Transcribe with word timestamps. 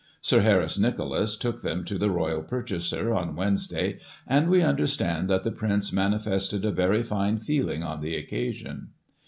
Sir 0.19 0.39
Harris 0.41 0.79
Nicolas 0.79 1.35
took 1.37 1.61
them 1.61 1.83
to 1.85 1.99
the 1.99 2.09
Royal 2.09 2.41
purchaser 2.41 3.13
on 3.13 3.35
Wed 3.35 3.53
nesday; 3.53 3.99
and 4.25 4.49
we 4.49 4.63
understand 4.63 5.29
that 5.29 5.43
the 5.43 5.51
Prince 5.51 5.93
manifested 5.93 6.65
a 6.65 6.71
very 6.71 7.03
fine 7.03 7.37
feeling 7.37 7.83
on 7.83 8.01
the 8.01 8.15
occasion. 8.15 8.93